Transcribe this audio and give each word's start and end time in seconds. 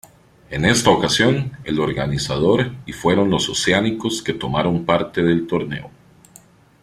En 0.49 0.65
esta 0.65 0.89
ocasión, 0.89 1.51
el 1.63 1.79
organizador 1.79 2.71
y 2.87 2.91
fueron 2.93 3.29
los 3.29 3.47
oceánicos 3.49 4.23
que 4.23 4.33
tomaron 4.33 4.83
parte 4.83 5.21
del 5.21 5.45
torneo. 5.45 5.91